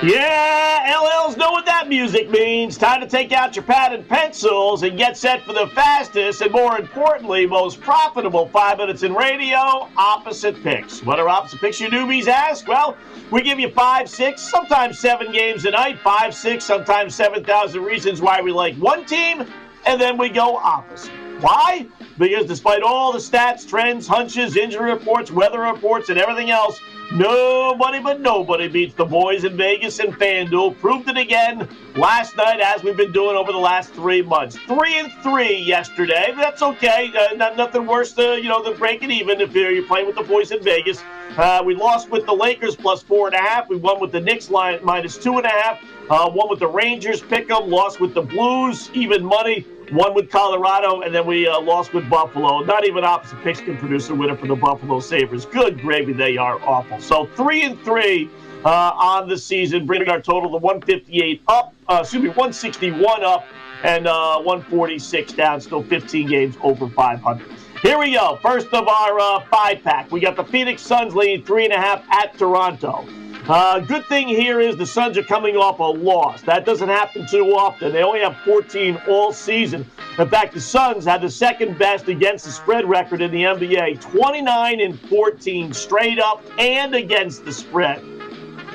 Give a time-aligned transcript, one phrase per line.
[0.00, 2.78] Yeah, LLs know what that music means.
[2.78, 6.52] Time to take out your pad and pencils and get set for the fastest and,
[6.52, 11.02] more importantly, most profitable five minutes in radio opposite picks.
[11.02, 12.68] What are opposite picks, you newbies ask?
[12.68, 12.96] Well,
[13.32, 18.20] we give you five, six, sometimes seven games a night, five, six, sometimes 7,000 reasons
[18.20, 19.44] why we like one team,
[19.84, 21.10] and then we go opposite.
[21.40, 21.88] Why?
[22.18, 26.80] Because despite all the stats, trends, hunches, injury reports, weather reports, and everything else,
[27.10, 30.78] Nobody but nobody beats the boys in Vegas and FanDuel.
[30.78, 31.66] Proved it again
[31.96, 34.58] last night, as we've been doing over the last three months.
[34.66, 36.34] Three and three yesterday.
[36.36, 37.10] That's okay.
[37.18, 40.16] Uh, not nothing worse, to, you know, than breaking even if you're, you're playing with
[40.16, 41.02] the boys in Vegas.
[41.38, 43.70] Uh, we lost with the Lakers plus four and a half.
[43.70, 45.82] We won with the Knicks line minus two and a half.
[46.10, 47.70] Uh, won with the Rangers pick 'em.
[47.70, 52.08] Lost with the Blues even money one with Colorado, and then we uh, lost with
[52.08, 52.60] Buffalo.
[52.60, 55.46] Not even opposite picks can produce a winner for the Buffalo Sabres.
[55.46, 57.00] Good gravy, they are awful.
[57.00, 58.30] So three and three
[58.64, 63.46] uh, on the season, bringing our total to 158 up, uh, excuse me, 161 up,
[63.82, 65.60] and uh, 146 down.
[65.60, 67.50] Still 15 games over 500.
[67.82, 68.38] Here we go.
[68.42, 70.10] First of our uh, five pack.
[70.10, 73.06] We got the Phoenix Suns leading three and a half at Toronto.
[73.48, 76.42] Uh, good thing here is the Suns are coming off a loss.
[76.42, 77.94] That doesn't happen too often.
[77.94, 79.86] They only have 14 all season.
[80.18, 84.02] In fact, the Suns had the second best against the spread record in the NBA
[84.02, 88.02] 29 and 14 straight up and against the spread.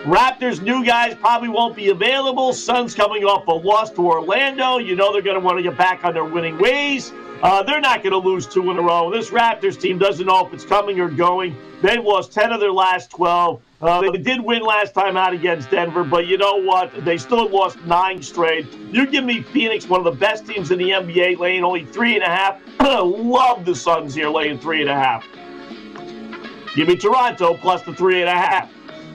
[0.06, 2.52] Raptors new guys probably won't be available.
[2.52, 4.80] Suns coming off a loss to Orlando.
[4.80, 7.14] You know they're going to want to get back on their winning ways.
[7.44, 9.12] Uh, they're not going to lose two in a row.
[9.12, 11.58] This Raptors team doesn't know if it's coming or going.
[11.82, 13.62] They've lost 10 of their last 12.
[13.82, 17.04] Uh, they did win last time out against Denver, but you know what?
[17.04, 18.72] They still lost nine straight.
[18.94, 22.16] You give me Phoenix, one of the best teams in the NBA, laying only three
[22.16, 22.62] and a half.
[22.80, 25.26] Love the Suns here laying three and a half.
[26.78, 28.72] Give me Toronto plus the three and a half.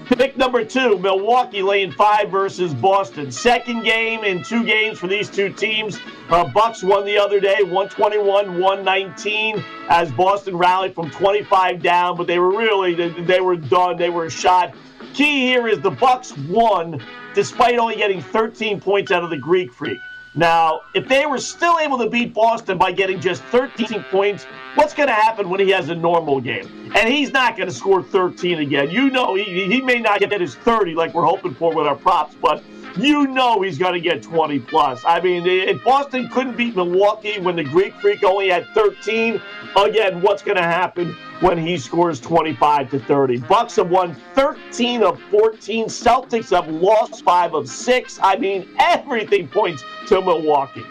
[0.08, 3.30] Pick number two, Milwaukee laying five versus Boston.
[3.30, 5.98] Second game in two games for these two teams.
[6.30, 12.26] Uh, Bucks won the other day, 121, 119, as Boston rallied from 25 down, but
[12.26, 13.98] they were really they, they were done.
[13.98, 14.74] They were shot.
[15.12, 17.02] Key here is the Bucks won
[17.34, 19.98] despite only getting 13 points out of the Greek Freak.
[20.34, 24.44] Now, if they were still able to beat Boston by getting just 13 points,
[24.74, 26.77] what's going to happen when he has a normal game?
[26.94, 28.90] And he's not going to score 13 again.
[28.90, 31.96] You know, he, he may not get his 30 like we're hoping for with our
[31.96, 32.62] props, but
[32.96, 35.04] you know he's going to get 20 plus.
[35.04, 39.40] I mean, if Boston couldn't beat Milwaukee when the Greek Freak only had 13,
[39.76, 43.38] again, what's going to happen when he scores 25 to 30?
[43.40, 45.86] Bucks have won 13 of 14.
[45.86, 48.18] Celtics have lost 5 of 6.
[48.22, 50.84] I mean, everything points to Milwaukee.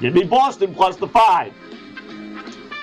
[0.00, 1.52] Give me Boston plus the 5.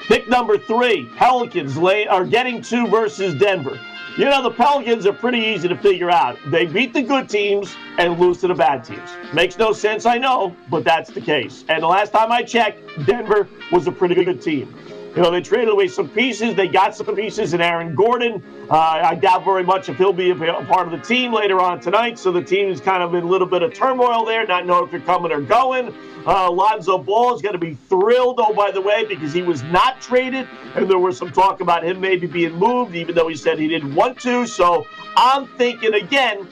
[0.09, 3.80] Pick number three, Pelicans lay, are getting two versus Denver.
[4.18, 6.36] You know, the Pelicans are pretty easy to figure out.
[6.47, 9.08] They beat the good teams and lose to the bad teams.
[9.36, 11.64] Makes no sense, I know, but that's the case.
[11.69, 14.74] And the last time I checked, Denver was a pretty good team.
[15.16, 16.53] You know, they traded away some pieces.
[16.53, 18.44] They got some pieces in Aaron Gordon.
[18.70, 21.80] Uh, I doubt very much if he'll be a part of the team later on
[21.80, 22.20] tonight.
[22.20, 24.86] So the team is kind of in a little bit of turmoil there, not knowing
[24.86, 25.94] if they're coming or going.
[26.28, 29.64] Uh, Lonzo Ball is going to be thrilled, oh, by the way, because he was
[29.64, 30.48] not traded.
[30.75, 33.68] And there was some talk about him maybe being moved, even though he said he
[33.68, 34.46] didn't want to.
[34.46, 36.48] So I'm thinking again,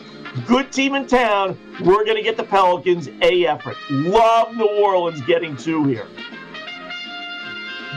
[0.48, 1.60] good team in town.
[1.82, 3.78] We're going to get the Pelicans a effort.
[3.92, 6.08] Love New Orleans getting two here.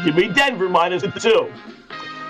[0.04, 1.52] Give me Denver minus two.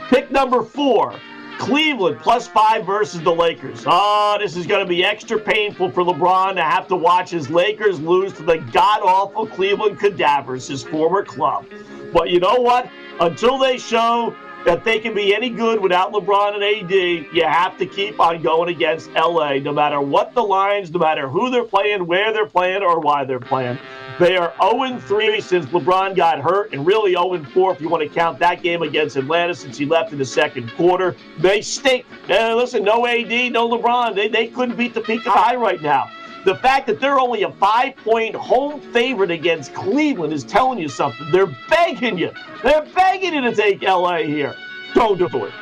[0.09, 1.15] Pick number four.
[1.59, 3.85] Cleveland plus five versus the Lakers.
[3.87, 7.51] Oh, this is going to be extra painful for LeBron to have to watch his
[7.51, 11.67] Lakers lose to the god awful Cleveland Cadavers, his former club.
[12.13, 12.91] But you know what?
[13.21, 17.77] Until they show that they can be any good without LeBron and AD, you have
[17.79, 21.65] to keep on going against LA, no matter what the lines, no matter who they're
[21.65, 23.79] playing, where they're playing, or why they're playing.
[24.19, 28.03] They are 0 3 since LeBron got hurt, and really 0 4 if you want
[28.03, 31.17] to count that game against Atlanta since he left in the second quarter.
[31.39, 32.05] They stink.
[32.29, 34.15] Uh, listen, no AD, no LeBron.
[34.15, 36.11] They, they couldn't beat the peak of high right now.
[36.45, 40.89] The fact that they're only a five point home favorite against Cleveland is telling you
[40.89, 41.31] something.
[41.31, 42.33] They're begging you.
[42.63, 44.55] They're begging you to take LA here.
[44.95, 45.53] Don't do it.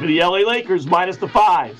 [0.00, 1.78] The LA Lakers minus the five.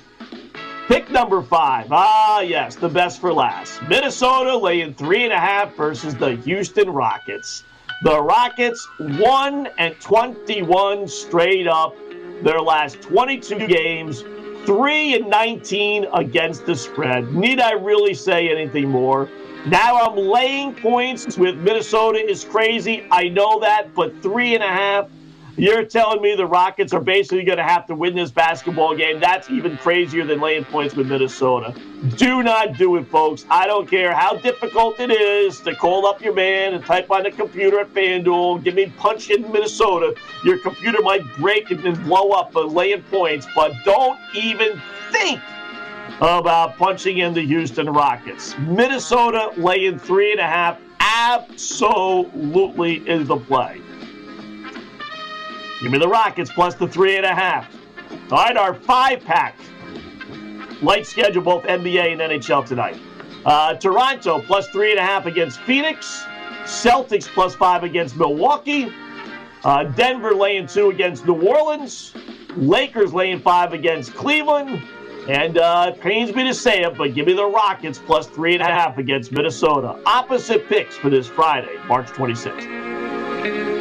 [0.92, 1.86] Pick number five.
[1.90, 3.80] Ah, yes, the best for last.
[3.88, 7.64] Minnesota laying three and a half versus the Houston Rockets.
[8.02, 11.96] The Rockets 1 and 21 straight up
[12.42, 14.20] their last 22 games,
[14.66, 17.32] 3 and 19 against the spread.
[17.32, 19.30] Need I really say anything more?
[19.64, 23.08] Now I'm laying points with Minnesota is crazy.
[23.10, 25.08] I know that, but three and a half
[25.56, 29.20] You're telling me the Rockets are basically going to have to win this basketball game.
[29.20, 31.78] That's even crazier than laying points with Minnesota.
[32.16, 33.44] Do not do it, folks.
[33.50, 37.24] I don't care how difficult it is to call up your man and type on
[37.24, 40.14] the computer at FanDuel, give me punch in Minnesota.
[40.42, 45.38] Your computer might break and blow up by laying points, but don't even think
[46.22, 48.56] about punching in the Houston Rockets.
[48.58, 53.82] Minnesota laying three and a half absolutely is the play.
[55.82, 57.74] Give me the Rockets plus the three and a half.
[58.30, 59.58] All right, our five pack.
[60.80, 62.96] Light schedule, both NBA and NHL tonight.
[63.44, 66.24] Uh, Toronto plus three and a half against Phoenix.
[66.62, 68.92] Celtics plus five against Milwaukee.
[69.64, 72.14] Uh, Denver laying two against New Orleans.
[72.54, 74.82] Lakers laying five against Cleveland.
[75.28, 78.54] And uh, it pains me to say it, but give me the Rockets plus three
[78.54, 80.00] and a half against Minnesota.
[80.06, 83.71] Opposite picks for this Friday, March 26th.